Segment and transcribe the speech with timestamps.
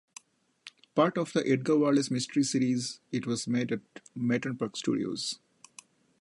[0.95, 3.81] Part of the "Edgar Wallace Mysteries" series it was made at
[4.15, 5.37] Merton Park Studios.